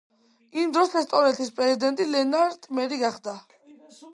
იმდროს 0.61 0.95
ესტონეთის 1.01 1.53
პრეზიდენტი 1.59 2.09
ლენარტ 2.15 2.69
მერი 2.81 2.99
გახდა. 3.07 3.37